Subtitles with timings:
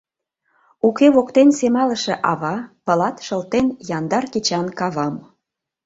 [0.87, 2.55] Уке воктен Семалыше ава.
[2.85, 3.65] Пылат шылтен
[3.97, 5.15] Яндар кечан кавам.